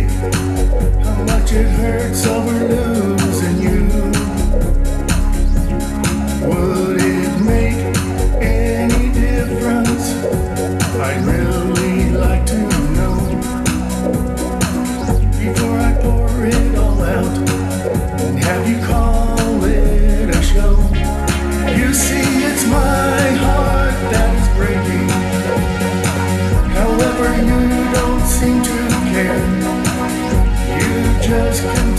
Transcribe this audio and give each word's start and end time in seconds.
How 0.00 1.22
much 1.24 1.52
it 1.52 1.68
hurts 1.68 2.26
over 2.26 2.66
losing 2.66 3.21
You 31.32 31.91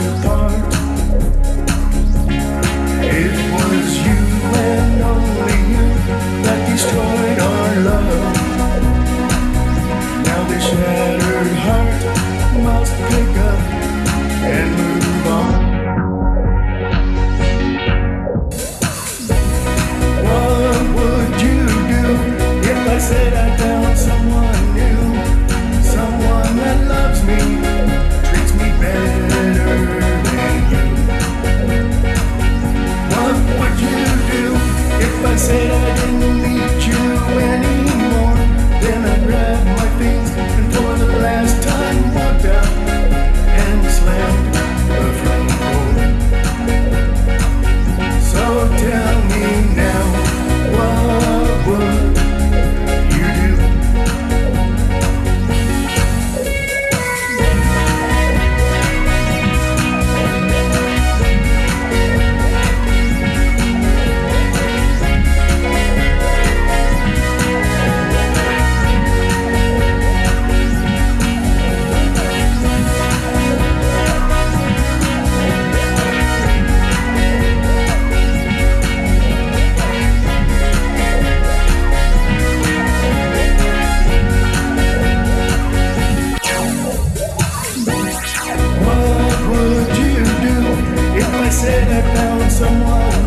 do 0.00 0.06
that. 0.22 0.29
I 91.62 92.00
down 92.14 92.50
somewhere. 92.50 93.19